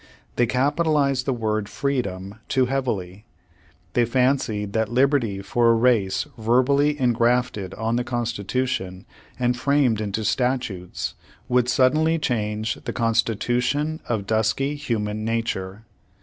[0.35, 3.25] They capitalized the word freedom too heavily.
[3.93, 9.05] They fancied that liberty for a race verbally engrafted on the Constitution
[9.37, 11.13] and framed into statutes,
[11.47, 15.85] v/ould suddenly change the constitu tion of dusky human nature.